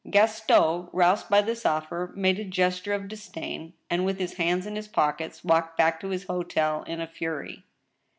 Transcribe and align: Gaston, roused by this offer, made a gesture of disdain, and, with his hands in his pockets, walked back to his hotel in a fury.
Gaston, 0.09 0.87
roused 0.93 1.29
by 1.29 1.43
this 1.43 1.63
offer, 1.63 2.11
made 2.15 2.39
a 2.39 2.43
gesture 2.43 2.93
of 2.93 3.07
disdain, 3.07 3.73
and, 3.87 4.03
with 4.03 4.17
his 4.17 4.33
hands 4.37 4.65
in 4.65 4.75
his 4.75 4.87
pockets, 4.87 5.43
walked 5.43 5.77
back 5.77 5.99
to 5.99 6.09
his 6.09 6.23
hotel 6.23 6.81
in 6.87 6.99
a 6.99 7.05
fury. 7.05 7.65